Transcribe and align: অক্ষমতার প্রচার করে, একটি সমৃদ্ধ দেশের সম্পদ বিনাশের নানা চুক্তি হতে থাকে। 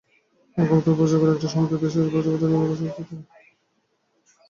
অক্ষমতার 0.57 0.97
প্রচার 0.97 1.17
করে, 1.19 1.31
একটি 1.33 1.47
সমৃদ্ধ 1.47 1.73
দেশের 1.75 2.03
সম্পদ 2.05 2.23
বিনাশের 2.25 2.51
নানা 2.53 2.67
চুক্তি 2.71 2.87
হতে 2.87 3.15
থাকে। 3.21 3.51